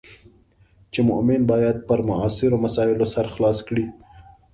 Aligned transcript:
چې 0.91 0.99
مومن 1.09 1.41
باید 1.51 1.77
پر 1.87 1.99
معاصرو 2.07 2.57
مسایلو 2.65 3.05
سر 3.13 3.25
خلاص 3.33 3.59
کړي. 3.67 3.85